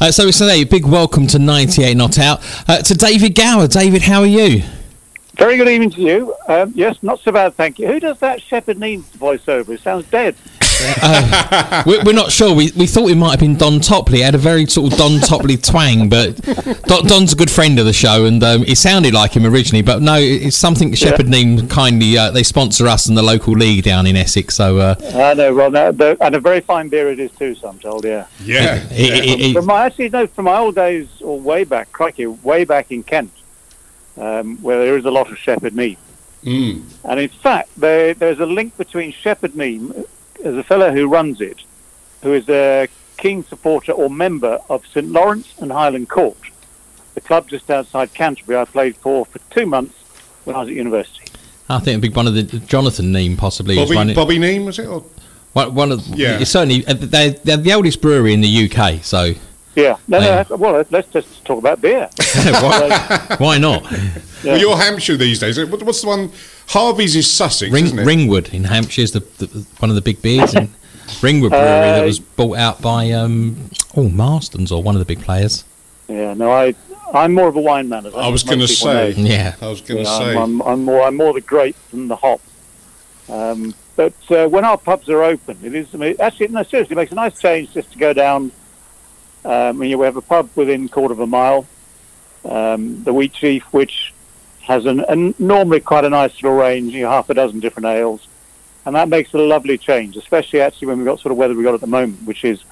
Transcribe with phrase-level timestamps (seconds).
[0.00, 3.68] Uh, so it's a big welcome to 98 Not Out uh, to David Gower.
[3.68, 4.62] David, how are you?
[5.34, 6.34] Very good evening to you.
[6.48, 7.86] Um, yes, not so bad, thank you.
[7.86, 9.68] Who does that Shepherd Neame voiceover?
[9.68, 10.36] It sounds dead.
[11.02, 12.54] Uh, we're, we're, not sure.
[12.54, 14.20] We, we thought it might have been Don Topley.
[14.20, 16.36] It had a very sort of Don Topley twang, but
[16.84, 19.82] Don, Don's a good friend of the show, and um, it sounded like him originally.
[19.82, 21.42] But no, it's something Shepherd yeah.
[21.42, 24.54] Neame kindly uh, they sponsor us in the local league down in Essex.
[24.54, 25.54] So uh, I know.
[25.54, 27.54] Well, no, and a very fine beer it is too.
[27.54, 28.04] So I'm told.
[28.04, 28.26] Yeah.
[28.44, 28.86] Yeah.
[28.90, 29.52] yeah.
[29.52, 33.02] from, my actually no, from my old days or way back, crikey, way back in
[33.02, 33.32] Kent,
[34.16, 35.98] um, where there is a lot of Shepherd Neame.
[36.44, 36.82] Mm.
[37.04, 40.06] And in fact, there, there's a link between Shepherd Neame
[40.42, 41.62] there's a fellow who runs it,
[42.22, 46.36] who is a keen supporter or member of St Lawrence and Highland Court,
[47.14, 48.58] the club just outside Canterbury.
[48.58, 49.94] I played for for two months
[50.44, 51.24] when I was at university.
[51.68, 53.76] I think it'd be one of the Jonathan Neame possibly.
[53.76, 54.86] Bobby, Bobby Neame was it?
[54.86, 55.04] Or?
[55.52, 56.40] One, one of yeah.
[56.40, 59.02] It's certainly uh, they're, they're the oldest brewery in the UK.
[59.02, 59.34] So
[59.74, 60.56] yeah, no, no.
[60.56, 62.08] Well, let's just talk about beer.
[62.44, 63.90] why, why, not?
[63.90, 63.98] Yeah.
[64.44, 65.58] Well, you're Hampshire these days.
[65.58, 66.32] What's the one?
[66.68, 68.04] Harvey's is Sussex, Ring, isn't it?
[68.04, 70.54] Ringwood in Hampshire is the, the, one of the big beers.
[70.54, 70.70] in
[71.22, 75.04] Ringwood Brewery uh, that was bought out by um, oh Marston's or one of the
[75.04, 75.64] big players.
[76.08, 76.74] Yeah, no, I
[77.12, 78.06] I'm more of a wine man.
[78.14, 79.14] I was going to say.
[79.16, 79.28] Know.
[79.28, 80.36] Yeah, I was going to say.
[80.36, 82.40] I'm, I'm, I'm, more I'm more the grape than the hop.
[83.28, 86.94] Um, but uh, when our pubs are open, it is I mean, actually no seriously
[86.94, 88.50] it makes a nice change just to go down.
[89.44, 91.66] Um, we have a pub within quarter of a mile,
[92.44, 94.12] um, the Wheatsheaf, which
[94.62, 97.86] has an, an, normally quite a nice little range, you know, half a dozen different
[97.86, 98.26] ales,
[98.84, 101.54] and that makes it a lovely change, especially actually when we've got sort of weather
[101.54, 102.62] we've got at the moment, which is,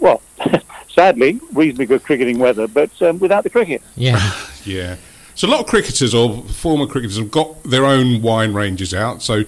[0.00, 0.22] well,
[0.88, 3.82] sadly, reasonably good cricketing weather, but um, without the cricket.
[3.96, 4.32] Yeah,
[4.64, 4.96] yeah.
[5.34, 9.22] So a lot of cricketers or former cricketers have got their own wine ranges out.
[9.22, 9.44] So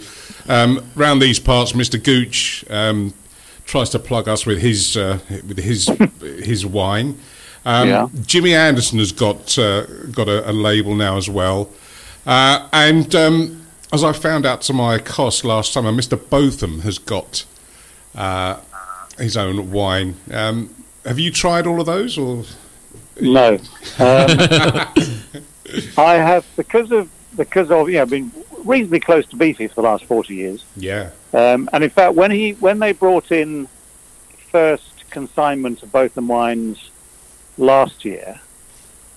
[0.49, 2.03] um, around these parts, Mr.
[2.03, 3.13] Gooch um,
[3.75, 5.89] tries to plug us with his uh, with his
[6.21, 7.19] his wine.
[7.65, 8.09] Um, yeah.
[8.25, 11.69] Jimmy Anderson has got uh, got a, a, label now as well.
[12.25, 16.17] Uh, and um, as I found out to my cost last summer, Mr.
[16.31, 17.45] Botham has got
[18.15, 18.61] uh,
[19.19, 20.15] his own wine.
[20.31, 20.73] Um,
[21.05, 22.45] have you tried all of those, or
[23.21, 23.59] no?
[23.99, 24.29] Um,
[25.99, 28.31] I have because of because of you know been
[28.65, 30.65] reasonably close to Beefy for the last forty years.
[30.77, 31.11] Yeah.
[31.33, 33.69] Um, and in fact, when he when they brought in
[34.51, 36.91] first consignment of both the wines
[37.59, 38.41] last year,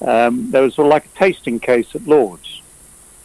[0.01, 2.57] um, there was sort of like a tasting case at Lords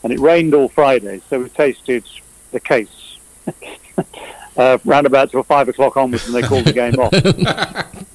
[0.02, 2.04] and it rained all Friday, so we tasted
[2.50, 3.18] the case.
[4.56, 7.12] uh, round about till five o'clock onwards, and they called the game off.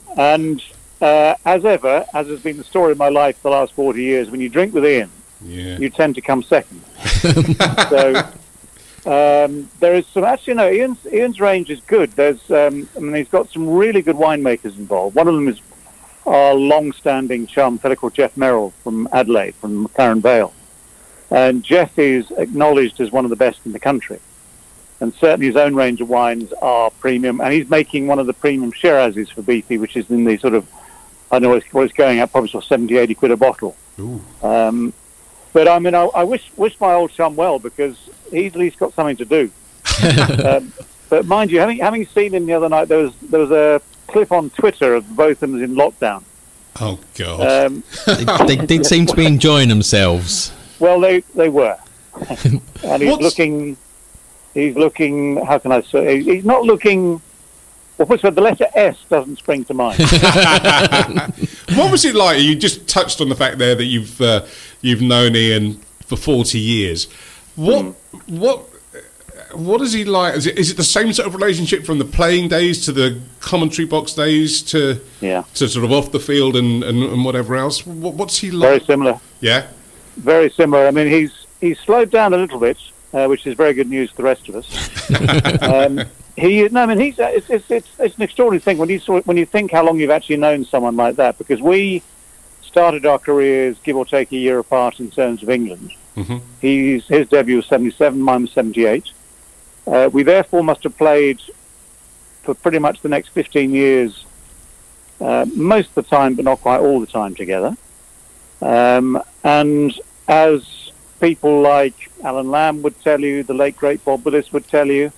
[0.17, 0.61] and
[1.01, 4.03] uh, as ever, as has been the story of my life for the last forty
[4.03, 5.09] years, when you drink with Ian,
[5.41, 5.77] yeah.
[5.77, 6.81] you tend to come second.
[7.89, 8.15] so
[9.05, 12.11] um, there is some actually no Ian's Ian's range is good.
[12.11, 15.15] There's um, I mean he's got some really good winemakers involved.
[15.15, 15.61] One of them is
[16.27, 20.53] our long-standing chum, fellow called Geoff Merrill from Adelaide, from McLaren Vale.
[21.31, 24.19] And Jeff is acknowledged as one of the best in the country.
[24.99, 27.39] And certainly his own range of wines are premium.
[27.39, 30.53] And he's making one of the premium Shirazes for Beefy, which is in the sort
[30.53, 30.67] of,
[31.31, 33.75] I don't know what it's going at, probably sort of 70, 80 quid a bottle.
[34.43, 34.93] Um,
[35.53, 37.97] but I mean, I, I, wish wish my old chum well because
[38.31, 39.51] he's at least got something to do.
[40.45, 40.73] um,
[41.09, 43.81] but mind you, having having seen him the other night, there was there was a
[44.07, 46.23] clip on Twitter of both of them in lockdown.
[46.79, 47.65] Oh God!
[47.65, 50.51] Um, they, they did seem to be enjoying themselves.
[50.79, 51.77] Well, they they were,
[52.43, 52.61] and
[53.01, 53.23] he's What's...
[53.23, 53.77] looking.
[54.53, 55.43] He's looking.
[55.45, 56.21] How can I say?
[56.21, 57.21] He's not looking.
[57.97, 59.97] Well, first of all, the letter S doesn't spring to mind.
[61.75, 62.41] What was it like?
[62.41, 64.45] You just touched on the fact there that you've uh,
[64.81, 67.05] you've known Ian for forty years.
[67.55, 67.95] What mm.
[68.27, 68.65] what
[69.53, 70.35] what is he like?
[70.35, 73.19] Is it, is it the same sort of relationship from the playing days to the
[73.39, 75.43] commentary box days to yeah.
[75.55, 77.85] to sort of off the field and, and, and whatever else?
[77.85, 78.69] What, what's he like?
[78.69, 79.19] Very similar.
[79.39, 79.67] Yeah
[80.17, 80.87] very similar.
[80.87, 82.77] I mean, he's he's slowed down a little bit,
[83.13, 85.61] uh, which is very good news for the rest of us.
[85.61, 86.01] um,
[86.37, 89.37] he, no, I mean, he's it's, it's, it's, it's an extraordinary thing when you when
[89.37, 92.03] you think how long you've actually known someone like that, because we
[92.61, 95.91] started our careers give or take a year apart in terms of England.
[96.15, 96.37] Mm-hmm.
[96.61, 99.11] He's his debut was seventy seven, mine was seventy eight.
[99.85, 101.39] Uh, we therefore must have played
[102.43, 104.25] for pretty much the next fifteen years,
[105.19, 107.75] uh, most of the time, but not quite all the time together.
[108.61, 109.93] Um, and
[110.27, 114.87] as people like Alan Lamb would tell you, the late great Bob Willis would tell
[114.87, 115.11] you,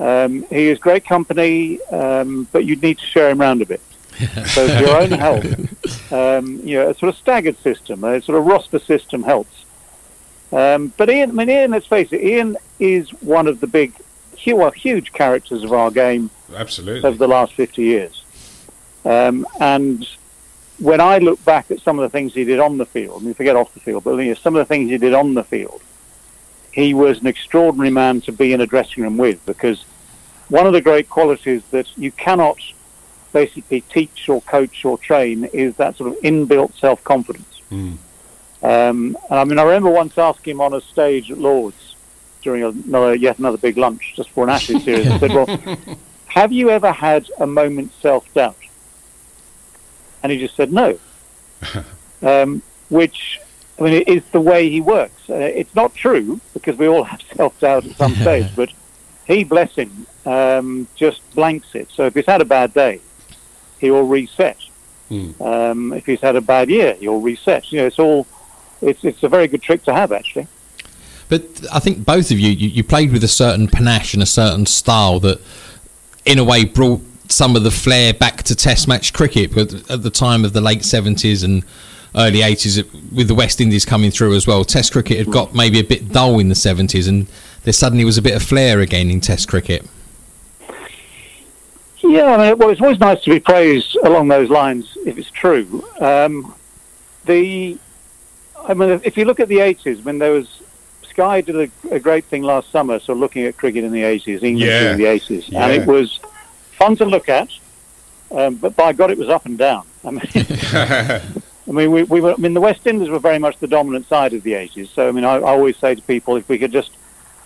[0.00, 3.82] um, he is great company, um, but you'd need to share him around a bit.
[4.46, 8.38] so for your own health, um, you know, a sort of staggered system, a sort
[8.38, 9.64] of roster system helps.
[10.52, 13.92] Um, but Ian, I mean, Ian, let's face it, Ian is one of the big,
[14.36, 16.30] huge, huge characters of our game.
[16.54, 17.06] Absolutely.
[17.06, 18.24] Over the last 50 years.
[19.04, 20.08] Um, and
[20.78, 23.24] when I look back at some of the things he did on the field, I
[23.26, 25.34] mean, forget off the field, but you know, some of the things he did on
[25.34, 25.82] the field,
[26.72, 29.84] he was an extraordinary man to be in a dressing room with because
[30.50, 32.58] one of the great qualities that you cannot
[33.32, 37.60] basically teach or coach or train is that sort of inbuilt self-confidence.
[37.70, 37.96] Mm.
[38.62, 41.94] Um, and I mean, I remember once asking him on a stage at Lords
[42.42, 45.06] during another, yet another big lunch just for an Ashes series.
[45.06, 45.78] I said, "Well,
[46.26, 48.56] have you ever had a moment's self-doubt?"
[50.22, 50.98] And he just said, "No,"
[52.22, 53.40] um, which
[53.78, 55.28] I mean, it is the way he works.
[55.28, 58.70] Uh, it's not true because we all have self-doubt at some stage, but
[59.30, 61.88] he, bless him, um, just blanks it.
[61.90, 63.00] So if he's had a bad day,
[63.78, 64.58] he will reset.
[65.10, 65.40] Mm.
[65.40, 67.72] Um, if he's had a bad year, he'll reset.
[67.72, 68.26] You know, it's all.
[68.82, 70.46] It's it's a very good trick to have, actually.
[71.28, 71.42] But
[71.72, 74.66] I think both of you, you, you played with a certain panache and a certain
[74.66, 75.38] style that,
[76.24, 79.54] in a way, brought some of the flair back to Test match cricket.
[79.54, 81.64] But at the time of the late seventies and
[82.14, 82.82] early eighties,
[83.12, 86.10] with the West Indies coming through as well, Test cricket had got maybe a bit
[86.10, 87.26] dull in the seventies, and
[87.70, 89.86] there suddenly was a bit of flair again in Test cricket.
[92.00, 95.30] Yeah, I mean, well, it's always nice to be praised along those lines if it's
[95.30, 95.84] true.
[96.00, 96.52] Um,
[97.26, 97.78] the,
[98.66, 100.62] I mean, if you look at the 80s, when there was
[101.04, 104.42] Sky did a, a, great thing last summer, so looking at cricket in the 80s,
[104.42, 104.90] England yeah.
[104.90, 105.66] in the 80s, yeah.
[105.66, 106.18] and it was
[106.72, 107.50] fun to look at.
[108.32, 109.86] Um, but by God, it was up and down.
[110.04, 112.32] I mean, I mean, we, we were.
[112.32, 114.88] I mean, the West Indies were very much the dominant side of the 80s.
[114.88, 116.90] So, I mean, I, I always say to people, if we could just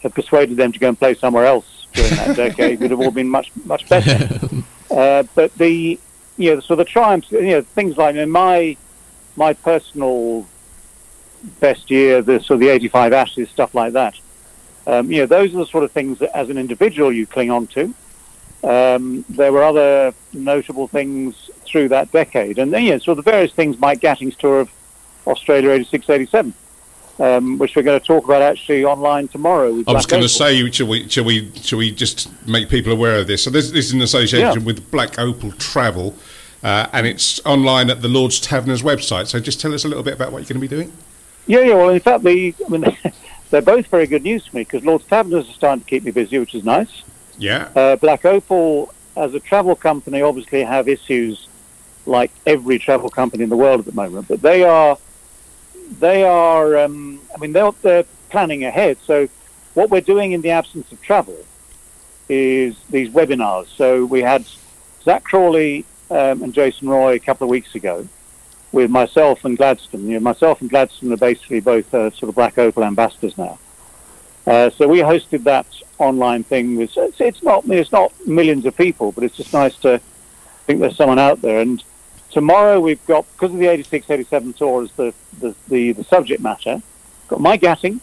[0.05, 3.11] have persuaded them to go and play somewhere else during that decade, would have all
[3.11, 4.39] been much much better.
[4.91, 5.99] Uh, but the
[6.37, 8.77] you know so the triumphs you know things like in my
[9.35, 10.47] my personal
[11.59, 14.15] best year the sort of the 85 ashes stuff like that
[14.87, 17.51] um, you know those are the sort of things that as an individual you cling
[17.51, 17.95] on to.
[18.63, 22.59] Um, there were other notable things through that decade.
[22.59, 24.71] And then you know, so the various things Mike Gatting's tour of
[25.27, 26.55] Australia 86 87
[27.19, 29.83] um, which we're going to talk about actually online tomorrow.
[29.87, 33.19] I was going to say, shall we, shall we, shall we just make people aware
[33.19, 33.43] of this?
[33.45, 34.65] So this, this is in association yeah.
[34.65, 36.15] with Black Opal Travel,
[36.63, 39.27] uh, and it's online at the Lord's Taverners website.
[39.27, 40.93] So just tell us a little bit about what you're going to be doing.
[41.47, 41.75] Yeah, yeah.
[41.75, 42.97] Well, in fact, the, I mean,
[43.51, 46.11] they're both very good news for me because Lord's Taverners are starting to keep me
[46.11, 47.03] busy, which is nice.
[47.39, 47.69] Yeah.
[47.75, 51.49] Uh, Black Opal, as a travel company, obviously have issues
[52.07, 54.99] like every travel company in the world at the moment, but they are
[56.01, 58.99] they are, um, I mean, they're, they're planning ahead.
[59.07, 59.29] So
[59.75, 61.37] what we're doing in the absence of travel
[62.29, 63.67] is these webinars.
[63.77, 64.45] So we had
[65.05, 68.09] Zak Crawley um, and Jason Roy a couple of weeks ago
[68.73, 70.07] with myself and Gladstone.
[70.07, 73.59] You know, myself and Gladstone are basically both uh, sort of Black Opal ambassadors now.
[74.47, 75.67] Uh, so we hosted that
[75.99, 76.77] online thing.
[76.77, 80.01] With, it's, it's not it's not millions of people, but it's just nice to
[80.67, 81.61] think there's someone out there.
[81.61, 81.83] And
[82.35, 86.83] tomorrow we've got because of the 86-87 tour as the, the, the, the, subject matter.
[87.29, 88.01] Got Mike Gatting,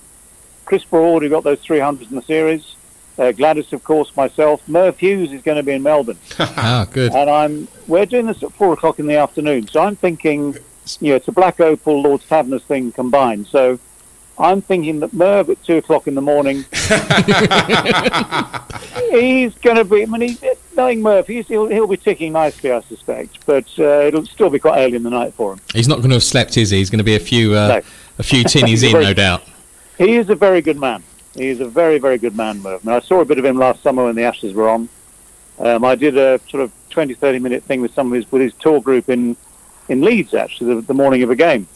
[0.65, 2.75] Chris Broad, who got those 300s in the series.
[3.19, 4.65] Uh, Gladys, of course, myself.
[4.69, 6.17] Merv Hughes is going to be in Melbourne.
[6.39, 7.13] ah, good.
[7.13, 9.67] And I'm we're doing this at four o'clock in the afternoon.
[9.67, 10.55] So I'm thinking,
[11.01, 13.47] you know, it's a Black Opal Lord's Taverners thing combined.
[13.47, 13.79] So
[14.39, 16.63] I'm thinking that Merv at two o'clock in the morning,
[19.11, 20.03] he's going to be.
[20.03, 20.37] I mean, he,
[20.75, 23.45] knowing Merv, he's, he'll, he'll be ticking nicely, I suspect.
[23.45, 25.61] But uh, it'll still be quite early in the night for him.
[25.73, 26.77] He's not going to have slept, is he?
[26.77, 27.81] He's going to be a few, uh, no.
[28.19, 29.43] a few tinnies in, very, no doubt.
[29.97, 31.03] He is a very good man.
[31.35, 32.87] He is a very, very good man, Merv.
[32.87, 34.89] I, I saw a bit of him last summer when the Ashes were on.
[35.59, 38.41] Um, I did a sort of 20, 30 minute thing with some of his with
[38.41, 39.37] his tour group in
[39.89, 41.67] in Leeds actually the, the morning of a game.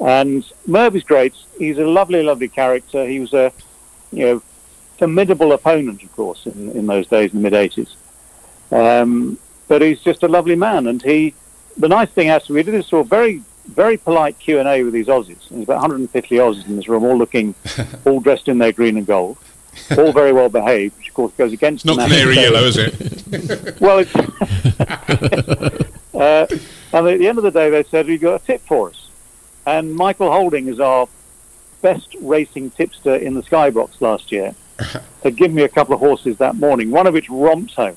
[0.00, 1.34] And Merv is great.
[1.58, 3.06] He's a lovely, lovely character.
[3.06, 3.52] He was a,
[4.12, 4.42] you know,
[4.98, 7.94] formidable opponent, of course, in, in those days in the mid '80s.
[8.70, 11.34] Um, but he's just a lovely man, and he.
[11.76, 14.92] The nice thing actually, we did this of very, very polite Q and A with
[14.92, 15.48] these Aussies.
[15.48, 17.56] There's about 150 Aussies in this room, all looking,
[18.04, 19.38] all dressed in their green and gold,
[19.98, 21.84] all very well behaved, which of course goes against.
[21.84, 22.94] It's not canary yellow, is it?
[23.80, 24.14] well, it's.
[26.14, 26.46] uh,
[26.92, 29.08] and at the end of the day, they said, "You got a tip for us."
[29.66, 31.08] And Michael Holding is our
[31.82, 34.54] best racing tipster in the Skybox last year.
[35.22, 37.96] had given me a couple of horses that morning, one of which romped home.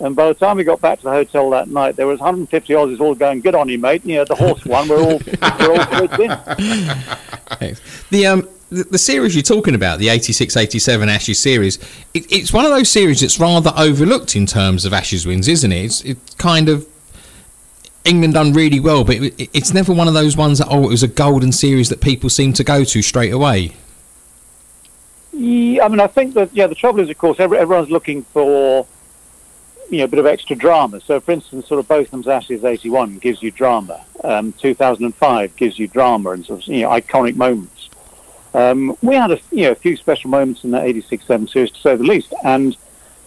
[0.00, 2.72] And by the time we got back to the hotel that night, there was 150
[2.72, 4.88] Aussies all going, "Good on you, mate!" And, You know, the horse one.
[4.88, 5.20] We're all
[5.58, 6.20] we're all
[7.60, 7.76] in.
[8.10, 11.76] The um the, the, series you're talking about, the 86-87 Ashes series,
[12.14, 15.72] it, it's one of those series that's rather overlooked in terms of Ashes wins, isn't
[15.72, 15.84] it?
[15.84, 16.86] It's, it's kind of
[18.04, 20.88] England done really well, but it, it's never one of those ones that oh, it
[20.88, 23.72] was a golden series that people seem to go to straight away.
[25.32, 28.86] Yeah, I mean, I think that yeah, the trouble is, of course, everyone's looking for
[29.90, 31.00] you know, a bit of extra drama.
[31.00, 34.04] So, for instance, sort of Botham's Ashes 81 gives you drama.
[34.22, 37.90] Um, 2005 gives you drama and sort of, you know, iconic moments.
[38.54, 41.80] Um, we had a, you know, a few special moments in that 86-7 series, to
[41.80, 42.32] say the least.
[42.44, 42.76] And,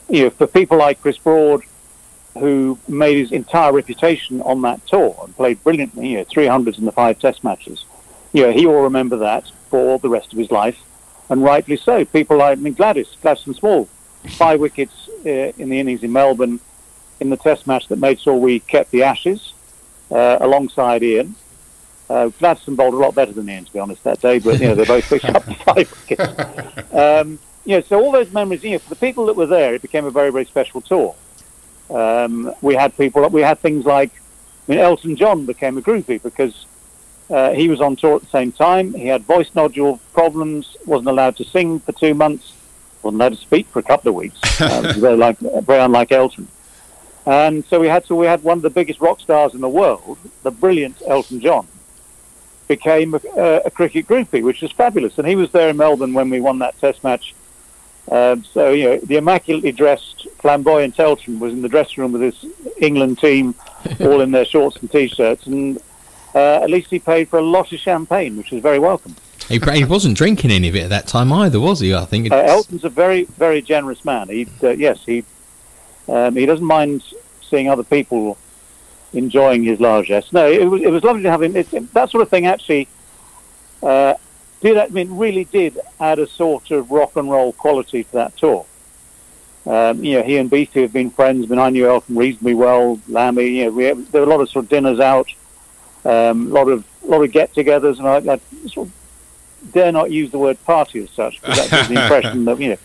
[0.10, 1.64] you know, for people like Chris Broad,
[2.40, 6.86] who made his entire reputation on that tour and played brilliantly, you know, 300s in
[6.86, 7.86] the five test matches,
[8.32, 10.80] you know, he will remember that for the rest of his life,
[11.30, 12.06] and rightly so.
[12.06, 13.88] People like I mean, Gladys, Gladstone Small,
[14.30, 16.60] five wickets uh, in the innings in Melbourne
[17.20, 19.54] in the test match that made sure we kept the Ashes
[20.12, 21.36] uh, alongside Ian.
[22.10, 24.68] Uh, Gladstone bowled a lot better than Ian, to be honest, that day, but, you
[24.68, 26.94] know, they both picked up five wickets.
[26.94, 29.74] Um, you know, so all those memories, you know, for the people that were there,
[29.74, 31.16] it became a very, very special tour.
[31.90, 36.22] Um, we had people, we had things like, I mean, Elton John became a groupie
[36.22, 36.68] because
[37.30, 38.94] uh, he was on tour at the same time.
[38.94, 42.54] He had voice nodule problems, wasn't allowed to sing for two months,
[43.04, 44.40] wasn't allowed to speak for a couple of weeks.
[44.60, 46.48] Uh, very, like, very unlike Elton.
[47.26, 49.70] And so we had so we had one of the biggest rock stars in the
[49.70, 51.68] world, the brilliant Elton John,
[52.68, 55.18] became a, a cricket groupie, which was fabulous.
[55.18, 57.34] And he was there in Melbourne when we won that Test match.
[58.12, 62.22] Um, so you know, the immaculately dressed, flamboyant Elton was in the dressing room with
[62.22, 62.46] his
[62.78, 63.56] England team,
[64.02, 65.78] all in their shorts and t-shirts, and
[66.36, 69.16] uh, at least he paid for a lot of champagne, which was very welcome.
[69.48, 71.94] He, he wasn't drinking any of it at that time either, was he?
[71.94, 74.30] I think uh, Elton's a very, very generous man.
[74.30, 75.24] He, uh, yes, he
[76.08, 77.04] um, he doesn't mind
[77.42, 78.38] seeing other people
[79.14, 80.32] enjoying his largesse.
[80.34, 81.56] No, it was it was lovely to have him.
[81.56, 82.88] It, it, that sort of thing actually
[83.82, 84.16] uh,
[84.62, 84.78] did.
[84.78, 88.66] I mean, really did add a sort of rock and roll quality to that tour.
[89.66, 91.50] Um, you know, he and Beefy have been friends.
[91.50, 93.00] Mean, I knew Elton reasonably well.
[93.08, 95.28] Lammy, you know, we, there were a lot of sort of dinners out,
[96.04, 98.40] um, a lot of lot of get-togethers, and I, I
[99.74, 102.70] dare not use the word party as such because that gives the impression that you
[102.70, 102.78] know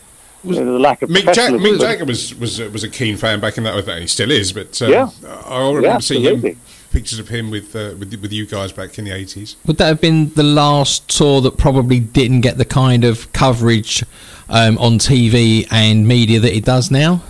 [0.45, 3.59] was, the lack of Mick, Jack, Mick Jagger was, was was a keen fan back
[3.59, 4.01] in that.
[4.01, 5.11] He still is, but um, yeah.
[5.47, 8.99] I remember yeah, seeing him, pictures of him with, uh, with with you guys back
[8.99, 9.57] in the eighties.
[9.67, 14.05] Would that have been the last tour that probably didn't get the kind of coverage
[14.49, 17.23] um, on TV and media that it does now?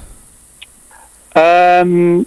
[1.35, 2.27] Um,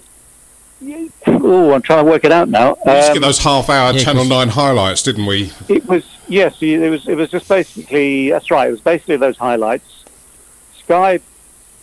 [1.27, 2.77] oh, I'm trying to work it out now.
[2.85, 5.51] We used to get um, those half-hour yeah, Channel Nine highlights, didn't we?
[5.67, 6.61] It was yes.
[6.61, 7.07] It was.
[7.07, 8.29] It was just basically.
[8.29, 8.67] That's right.
[8.67, 10.01] It was basically those highlights
[10.91, 11.19] Sky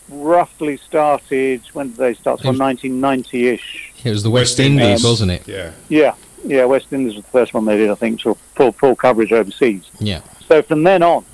[0.09, 2.41] roughly started, when did they start?
[2.41, 3.93] From 1990-ish.
[4.03, 5.47] It was the West, West Indies, um, wasn't it?
[5.47, 5.71] Yeah.
[5.87, 6.15] Yeah,
[6.45, 9.31] yeah, West Indies was the first one they did, I think, to full, full coverage
[9.31, 9.89] overseas.
[9.99, 10.21] Yeah.
[10.47, 11.25] So from then on,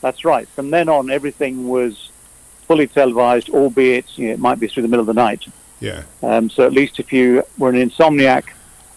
[0.00, 2.12] that's right, from then on everything was
[2.68, 5.46] fully televised, albeit you know, it might be through the middle of the night.
[5.80, 6.02] Yeah.
[6.22, 8.44] Um, so at least if you were an insomniac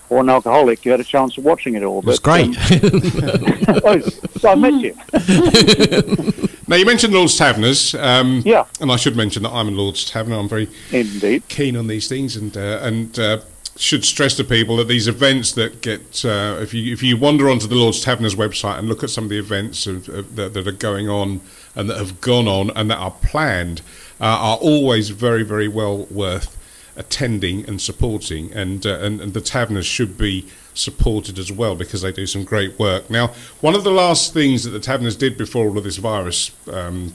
[0.10, 2.00] or an alcoholic, you had a chance of watching it all.
[2.00, 2.48] It was great.
[2.48, 4.02] Um,
[4.38, 4.96] so I met you.
[6.68, 7.94] now, you mentioned Lord's Taverners.
[7.96, 8.66] Um, yeah.
[8.82, 10.38] And I should mention that I'm a Lord's Taverner.
[10.38, 11.48] I'm very Indeed.
[11.48, 13.42] keen on these things and, uh, and uh,
[13.78, 17.50] should stress to people that these events that get, uh, if, you, if you wander
[17.50, 20.54] onto the Lord's Taverners website and look at some of the events of, of, that,
[20.54, 21.40] that, are going on
[21.76, 23.82] and that have gone on and that are planned,
[24.20, 26.59] uh, are always very, very well worth
[27.00, 32.02] attending and supporting, and, uh, and, and the taverners should be supported as well because
[32.02, 33.10] they do some great work.
[33.10, 33.28] Now,
[33.62, 37.14] one of the last things that the taverners did before all of this virus um,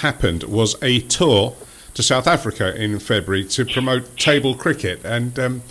[0.00, 1.54] happened was a tour
[1.94, 5.62] to South Africa in February to promote table cricket, and um,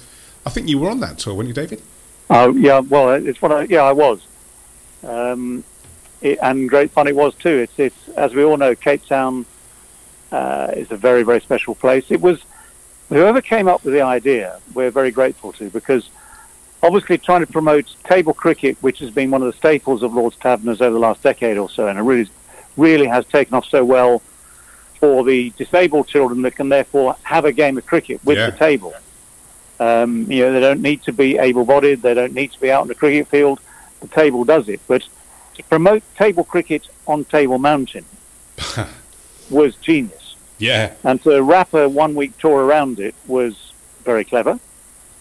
[0.46, 1.82] I think you were on that tour, weren't you, David?
[2.30, 4.22] Oh yeah, well, it's what I, yeah I was,
[5.04, 5.64] um,
[6.22, 7.50] it, and great fun it was too.
[7.50, 9.46] It's it's as we all know, Cape Town
[10.32, 12.12] uh, is a very very special place.
[12.12, 12.44] It was
[13.18, 16.10] whoever came up with the idea, we're very grateful to because
[16.82, 20.38] obviously trying to promote table cricket, which has been one of the staples of Lord's
[20.38, 22.30] Taverners over the last decade or so, and it really,
[22.77, 24.22] really has taken off so well
[24.96, 28.50] for the disabled children that can therefore have a game of cricket with yeah.
[28.50, 28.94] the table.
[29.80, 32.82] Um, you know, they don't need to be able-bodied, they don't need to be out
[32.82, 33.60] on the cricket field.
[34.00, 35.03] The table does it, but
[35.56, 38.06] to promote table cricket on Table Mountain
[39.50, 40.21] was genius.
[40.62, 40.94] Yeah.
[41.03, 44.60] And to wrap a one week tour around it was very clever.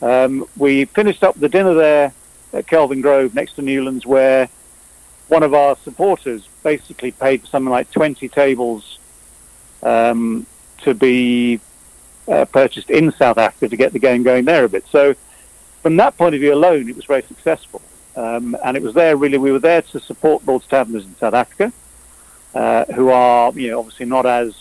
[0.02, 2.12] Um, we finished up the dinner there
[2.52, 4.48] at Kelvin Grove next to Newlands, where
[5.28, 8.98] one of our supporters basically paid for something like 20 tables
[9.82, 10.46] um,
[10.78, 11.60] to be
[12.28, 14.86] uh, purchased in South Africa to get the game going there a bit.
[14.88, 15.14] So,
[15.82, 17.80] from that point of view alone, it was very successful.
[18.14, 21.32] Um, and it was there really, we were there to support Lord's Taverners in South
[21.32, 21.72] Africa,
[22.54, 24.54] uh, who are, you know, obviously not as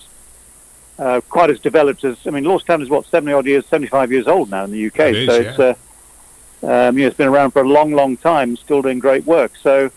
[1.00, 3.88] uh, quite as developed as I mean, Lord's Tavern is what seventy odd years, seventy
[3.88, 5.00] five years old now in the UK.
[5.00, 6.70] It so is, it's yeah.
[6.70, 9.26] uh, um, you know, it's been around for a long, long time, still doing great
[9.26, 9.56] work.
[9.56, 9.92] So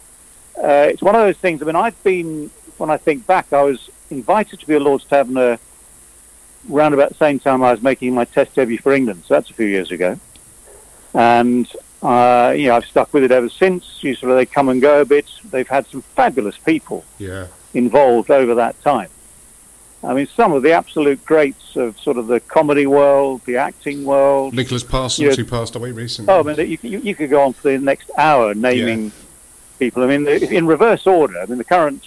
[0.63, 1.61] uh, it's one of those things.
[1.61, 5.05] I mean, I've been when I think back, I was invited to be a Lord's
[5.05, 5.59] Taverner
[6.69, 9.25] round about the same time I was making my test debut for England.
[9.27, 10.19] So that's a few years ago.
[11.15, 11.71] And,
[12.03, 14.03] uh, you know, I've stuck with it ever since.
[14.03, 15.27] Usually they come and go a bit.
[15.51, 17.49] They've had some fabulous people Yeah.
[17.75, 19.09] involved over that time.
[20.05, 24.05] I mean, some of the absolute greats of sort of the comedy world, the acting
[24.05, 24.53] world.
[24.53, 25.35] Nicholas Parsons, Yeah.
[25.45, 26.33] who passed away recently.
[26.33, 29.13] Oh, I mean, you, you, you could go on for the next hour naming
[29.79, 30.03] people.
[30.03, 31.39] I mean, in reverse order.
[31.41, 32.03] I mean, the current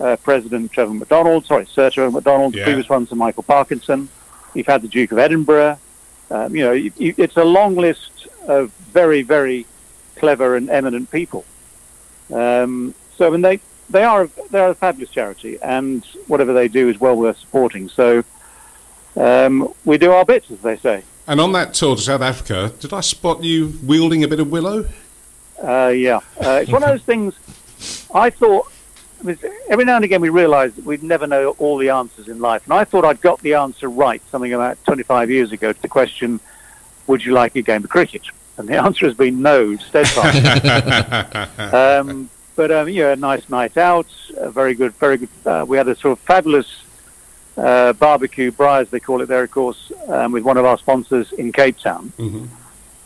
[0.00, 2.62] uh, president, Trevor McDonald, sorry, Sir Trevor McDonald, Yeah.
[2.64, 4.08] the previous ones are Michael Parkinson.
[4.54, 5.78] You've had the Duke of Edinburgh.
[6.32, 9.66] Um, you know, you, you, it's a long list of very, very
[10.16, 11.44] clever and eminent people.
[12.32, 16.68] Um, so, I mean, they, they are they are a fabulous charity, and whatever they
[16.68, 17.88] do is well worth supporting.
[17.88, 18.24] So,
[19.16, 21.02] um, we do our bits, as they say.
[21.26, 24.50] And on that tour to South Africa, did I spot you wielding a bit of
[24.50, 24.86] willow?
[25.62, 27.34] Uh, yeah, uh, it's one of those things.
[28.14, 28.70] I thought
[29.68, 32.64] every now and again we realise that we'd never know all the answers in life,
[32.64, 35.88] and I thought I'd got the answer right something about 25 years ago to the
[35.88, 36.40] question,
[37.06, 38.22] "Would you like a game of cricket?"
[38.56, 40.34] And the answer has been no, steadfast.
[41.74, 44.06] um, but um, yeah, a nice night out,
[44.36, 45.28] a very good, very good.
[45.44, 46.82] Uh, we had a sort of fabulous
[47.56, 50.78] uh, barbecue, braai as they call it there, of course, um, with one of our
[50.78, 52.48] sponsors in Cape Town Mhm.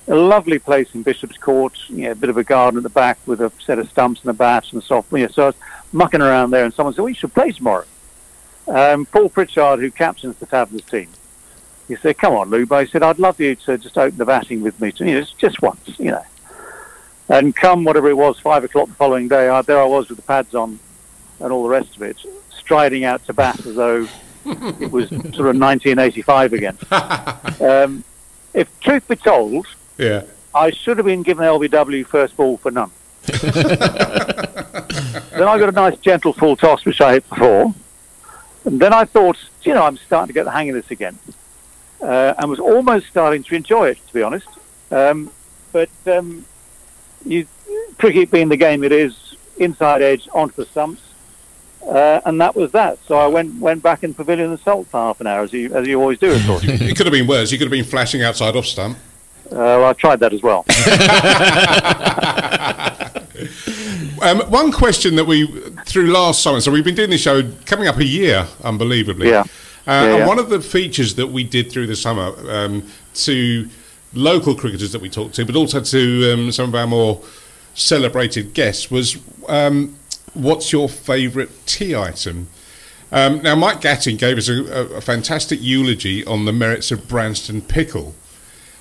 [0.09, 2.88] a lovely place in Bishop's Court, you know, a bit of a garden at the
[2.88, 5.12] back with a set of stumps and a bat and a soft.
[5.12, 5.55] You know, so I was
[5.93, 7.85] mucking around there, and someone said, "Well, you should play tomorrow."
[8.67, 11.09] Um, Paul Prichard, who captains the Taverners team,
[11.88, 14.25] he said, "Come on, Lou." But he said, "I'd love you to just open the
[14.25, 16.25] batting with me, to, you know, just once, you know."
[17.28, 20.16] And come whatever it was, five o'clock the following day, I, there I was with
[20.16, 20.78] the pads on
[21.40, 22.16] and all the rest of it,
[22.50, 24.08] striding out to bat as though
[24.47, 26.78] it was sort of 1985 again.
[27.61, 28.04] Um,
[28.54, 29.66] if truth be told,
[29.99, 30.23] Yeah.
[30.54, 32.90] I should have been given LBW first ball for none.
[33.26, 33.42] then
[35.42, 37.75] I got a nice gentle full toss, which I hit before.
[38.64, 41.18] And then I thought, you know, I'm starting to get the hang of this again.
[42.00, 44.49] Uh, and was almost starting to enjoy it, to be honest.
[44.90, 45.30] Um,
[45.73, 46.44] but um,
[47.25, 47.46] you,
[47.98, 51.02] cricket being the game it is, inside edge onto the stumps.
[51.87, 52.98] Uh, and that was that.
[53.07, 55.74] So I went went back in pavilion and sulked for half an hour, as you,
[55.74, 56.64] as you always do, of course.
[56.64, 57.50] It could have been worse.
[57.50, 58.98] You could have been flashing outside off stump.
[59.50, 60.64] Uh, well, I tried that as well.
[64.20, 65.46] Um, one question that we
[65.87, 66.61] through last summer.
[66.61, 69.28] So we've been doing this show coming up a year, unbelievably.
[69.28, 69.40] Yeah.
[69.40, 69.44] Uh,
[69.87, 70.26] Yeah, and yeah.
[70.26, 72.83] one of the features that we did through the summer um,
[73.14, 73.68] to
[74.14, 77.23] local cricketers that we talked to, but also to um, some of our more
[77.75, 79.18] celebrated guests, was
[79.49, 79.97] um,
[80.35, 82.49] what's your favourite tea item?
[83.11, 87.09] Um, now, Mike Gatting gave us a, a, a fantastic eulogy on the merits of
[87.09, 88.14] Branston pickle.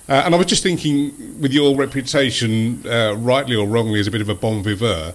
[0.08, 4.10] Uh, and I was just thinking, with your reputation, uh, rightly or wrongly, as a
[4.10, 5.14] bit of a bon viveur,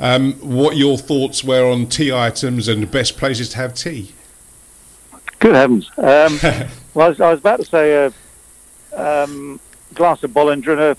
[0.00, 4.12] um, what your thoughts were on tea items and the best places to have tea.
[5.40, 5.90] Good heavens.
[5.96, 6.38] Um,
[6.94, 8.12] well, I was, I was about to say a
[8.98, 9.60] um,
[9.94, 10.96] glass of Bollinger and a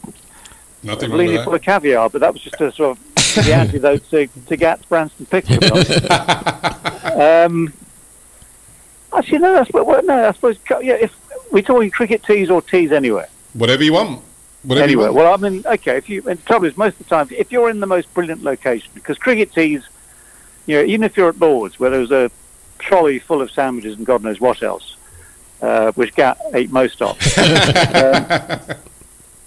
[0.81, 1.12] Nothing
[1.43, 4.85] full of caviar, but that was just a sort of the antidote to, to Gat's
[4.85, 5.55] Branston pickle.
[5.57, 7.15] to be honest.
[7.15, 7.73] um,
[9.13, 11.13] actually, no, that's, well, no, I suppose, yeah, if
[11.51, 13.27] we're talking cricket teas or teas anywhere.
[13.53, 14.21] Whatever you want.
[14.63, 15.09] Whatever anywhere.
[15.09, 15.41] you want.
[15.41, 17.51] Well, I mean, okay, if you, and the trouble is, most of the time, if
[17.51, 19.83] you're in the most brilliant location, because cricket teas,
[20.65, 22.31] you know, even if you're at Lords, where there's a
[22.77, 24.95] trolley full of sandwiches and God knows what else,
[25.62, 28.78] uh, which Gat ate most of, um,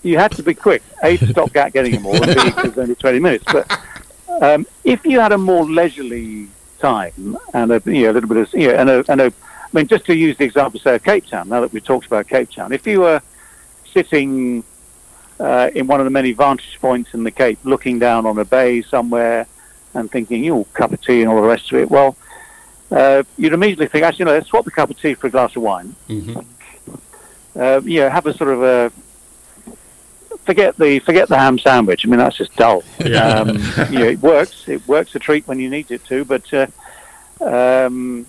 [0.02, 0.82] you had to be quick.
[1.02, 3.44] A, to stop Gat getting them all, and B, because only 20 minutes.
[3.50, 3.78] But
[4.40, 6.48] um, if you had a more leisurely
[6.78, 9.26] time and a, you know, a little bit of, you know, and a, and a,
[9.26, 9.30] I
[9.72, 12.28] mean, just to use the example, say, of Cape Town, now that we've talked about
[12.28, 13.22] Cape Town, if you were
[13.92, 14.64] sitting
[15.38, 18.44] uh, in one of the many vantage points in the Cape, looking down on a
[18.44, 19.46] bay somewhere
[19.94, 22.16] and thinking, you know, cup of tea and all the rest of it, well,
[22.92, 25.56] uh, you'd immediately think, actually, no, let's swap the cup of tea for a glass
[25.56, 25.94] of wine.
[26.08, 26.44] Mhm.
[27.58, 28.92] Uh, you know, have a sort of a
[30.44, 32.04] forget the forget the ham sandwich.
[32.04, 32.82] I mean, that's just dull.
[33.04, 33.40] Yeah.
[33.40, 33.48] Um,
[33.90, 34.68] you know, it works.
[34.68, 36.66] It works a treat when you need it to, but uh,
[37.40, 38.26] um,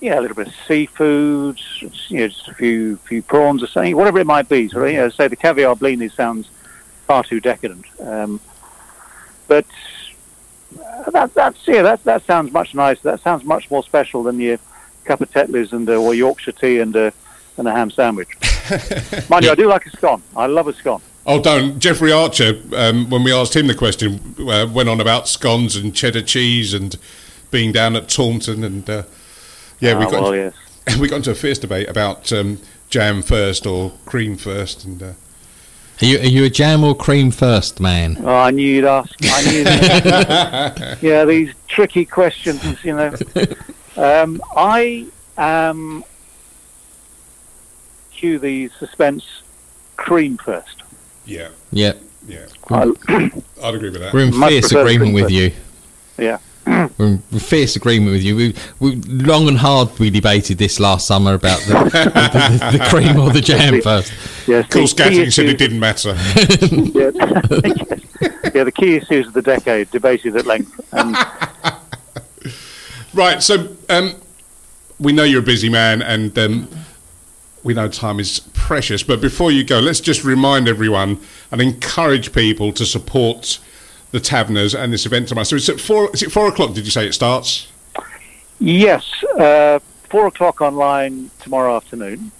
[0.00, 1.60] yeah, a little bit of seafood,
[2.08, 4.68] you know, just a few few prawns or something, whatever it might be.
[4.68, 6.48] So, you know, say the caviar blini sounds
[7.06, 8.40] far too decadent, um,
[9.48, 9.66] but
[11.12, 13.02] that that's yeah, that that sounds much nicer.
[13.02, 14.58] That sounds much more special than your
[15.04, 17.10] cup of Tetleys and uh, or Yorkshire tea and uh,
[17.56, 18.28] and a ham sandwich.
[19.28, 20.22] Mind you, I do like a scone.
[20.36, 21.02] I love a scone.
[21.26, 21.78] Oh, don't.
[21.78, 25.94] Jeffrey Archer, um, when we asked him the question, uh, went on about scones and
[25.94, 26.96] cheddar cheese and
[27.50, 28.64] being down at Taunton.
[28.64, 29.02] And uh,
[29.80, 30.54] yeah, we Ah, got well, yes.
[30.98, 32.58] we got into a fierce debate about um,
[32.88, 34.84] jam first or cream first.
[34.84, 35.12] And uh,
[36.02, 38.16] Are you, are you a jam or cream first man?
[38.22, 39.14] Oh, I knew you'd ask.
[39.22, 39.64] I knew.
[39.64, 40.98] that.
[41.02, 42.62] yeah, these tricky questions.
[42.82, 43.14] You know,
[43.96, 46.02] um, I am
[48.12, 49.42] cue the suspense
[49.96, 50.82] cream first.
[51.26, 51.92] Yeah, Yeah,
[52.26, 52.46] yeah.
[52.70, 52.82] I,
[53.62, 54.12] I'd agree with that.
[54.14, 55.52] we're in Much fierce agreement cream with you.
[56.18, 56.38] yeah.
[56.66, 58.36] We're in fierce agreement with you.
[58.36, 62.84] We, we long and hard we debated this last summer about the, the, the, the
[62.84, 64.12] cream or the jam first.
[64.46, 66.10] Yes, Of course, the key said it didn't matter.
[66.14, 67.10] yeah,
[68.54, 70.80] yeah, the key issues of the decade debated at length.
[70.92, 71.16] And
[73.12, 74.14] Right, so um,
[75.00, 76.68] we know you're a busy man and um,
[77.64, 81.18] we know time is precious, but before you go, let's just remind everyone
[81.50, 83.58] and encourage people to support
[84.12, 85.44] the Taverners and this event tomorrow.
[85.44, 87.68] So it's at four, is it four o'clock, did you say it starts?
[88.58, 92.30] yes, uh, four o'clock online tomorrow afternoon.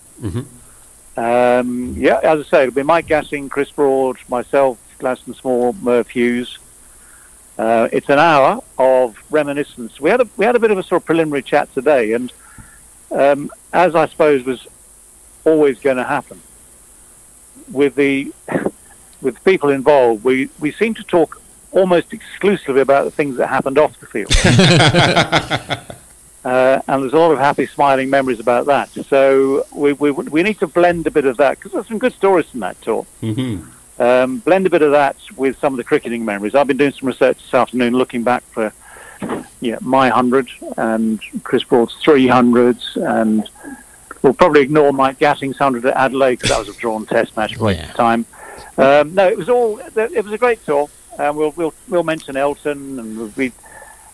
[1.17, 6.09] Um, yeah, as I say, it'll be Mike Gatting, Chris Broad, myself, Gladstone Small, Merv
[6.09, 6.59] Hughes.
[7.59, 10.01] Uh, it's an hour of reminiscence.
[10.01, 12.33] We had a we had a bit of a sort of preliminary chat today, and
[13.11, 14.67] um, as I suppose was
[15.45, 16.41] always going to happen
[17.71, 18.33] with the
[19.21, 21.40] with people involved, we we seem to talk
[21.73, 24.33] almost exclusively about the things that happened off the field.
[26.43, 28.89] Uh, and there's a lot of happy, smiling memories about that.
[28.89, 32.15] So we, we, we need to blend a bit of that because there's some good
[32.15, 33.03] stories from that tour.
[33.21, 33.59] hmm
[33.99, 36.55] Um, blend a bit of that with some of the cricketing memories.
[36.55, 38.73] I've been doing some research this afternoon, looking back for
[39.61, 43.47] yeah my hundred and Chris Broad's three hundreds, and
[44.23, 47.57] we'll probably ignore Mike Gatting's hundred at Adelaide because that was a drawn Test match
[47.57, 47.87] for Yeah.
[47.89, 48.25] the time.
[48.79, 49.79] Um, no, it was all.
[49.95, 50.89] It was a great tour.
[51.19, 53.53] And we'll we'll we'll mention Elton and we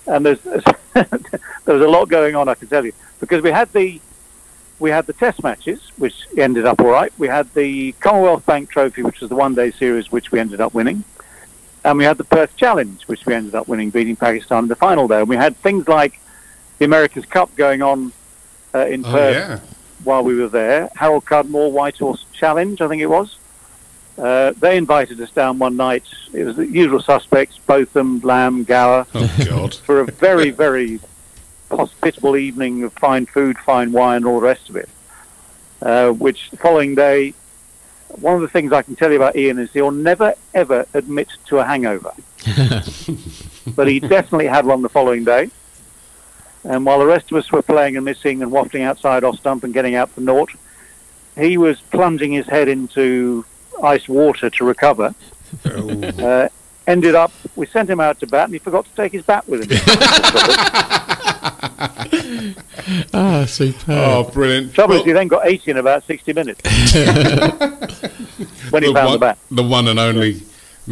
[0.07, 0.41] and there's
[0.95, 1.07] there
[1.67, 2.49] was a lot going on.
[2.49, 4.01] I can tell you because we had the
[4.79, 7.13] we had the Test matches, which ended up all right.
[7.19, 10.75] We had the Commonwealth Bank Trophy, which was the one-day series, which we ended up
[10.75, 11.03] winning,
[11.85, 14.77] and we had the Perth Challenge, which we ended up winning, beating Pakistan in the
[14.77, 15.21] final day.
[15.21, 16.21] And we had things like
[16.79, 18.13] the America's Cup going on
[18.75, 19.59] uh, in Oh, Perth yeah.
[20.05, 20.91] while we were there.
[20.95, 23.39] Harold Cudmore White Horse Challenge, I think it was.
[24.19, 26.05] Uh, they invited us down one night.
[26.33, 29.75] It was the usual suspects: Botham, Lamb, Gower Oh, God.
[29.87, 31.01] for a very, very
[31.71, 34.89] hospitable evening of fine food, fine wine, and all the rest of it.
[35.83, 37.35] Uh, which the following day,
[38.09, 41.29] one of the things I can tell you about Ian is he'll never ever admit
[41.47, 42.13] to a hangover,
[43.77, 45.51] but he definitely had one the following day.
[46.65, 49.63] And while the rest of us were playing and missing and wafting outside off stump
[49.63, 50.51] and getting out for naught,
[51.39, 53.45] he was plunging his head into
[53.83, 55.15] ice water to recover.
[55.65, 56.03] Oh.
[56.03, 56.49] Uh,
[56.87, 59.47] ended up, we sent him out to bat, and he forgot to take his bat
[59.49, 59.79] with him.
[63.13, 63.89] Ah, superb.
[63.99, 64.73] oh, brilliant.
[64.75, 66.61] Trouble Well, is, he then got 80 in about 60 minutes
[68.71, 69.39] when he the, found one, the bat.
[69.51, 70.43] the one and only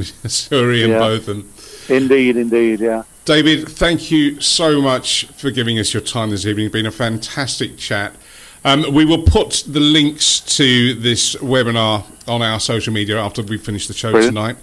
[0.03, 0.99] Sir Ian Yeah.
[0.99, 1.49] Botham.
[1.89, 3.05] Indeed, indeed, yeah.
[3.25, 6.67] David, thank you so much for giving us your time this evening.
[6.67, 8.15] It's been a fantastic chat.
[8.65, 13.59] Um, we will put the links to this webinar on our social media after we
[13.59, 14.35] finish the show Brilliant.
[14.35, 14.57] tonight.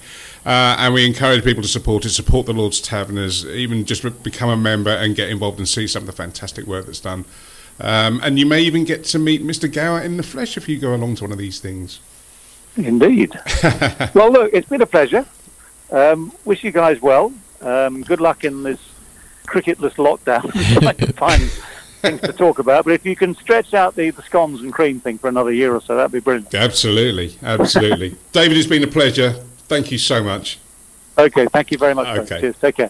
[0.44, 4.50] Uh, and we encourage people to support it, support the Lord's Taverners, even just become
[4.50, 7.26] a member and get involved and see some of the fantastic work that's done.
[7.80, 9.72] Um, and you may even get to meet Mr.
[9.72, 12.00] Gower in the flesh if you go along to one of these things.
[12.78, 13.40] Indeed.
[14.16, 15.26] well, look, it's been a pleasure.
[15.92, 17.34] Um, wish you guys well.
[17.62, 18.80] Um, good luck in this
[19.46, 20.52] cricketless lockdown.
[20.80, 21.52] Trying to find
[22.02, 22.86] things to talk about.
[22.86, 25.74] But if you can stretch out the, the scones and cream thing for another year
[25.74, 26.54] or so, that'd be brilliant.
[26.54, 28.16] Absolutely, absolutely.
[28.32, 29.32] David, it's been a pleasure.
[29.68, 30.60] Thank you so much.
[31.18, 32.08] Okay, thank you very much.
[32.20, 32.42] Okay.
[32.42, 32.56] Cheers.
[32.60, 32.90] Take care.